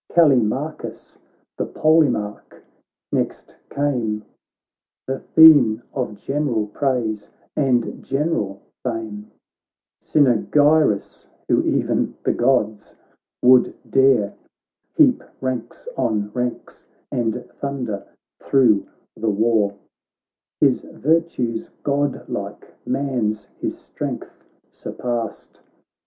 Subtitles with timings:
[0.11, 1.19] Callimachus
[1.59, 2.63] the Polemarch
[3.11, 4.25] next came,
[5.05, 9.29] The theme of general praise and general fame.
[10.01, 12.95] Cynaegirus, who e'en the Gods
[13.43, 14.33] would dare.
[14.95, 18.07] Heap ranks on ranks, and thunder
[18.39, 18.83] thro'
[19.15, 19.75] the war;
[20.59, 25.61] His virtues godlike; man's his strength surpassed.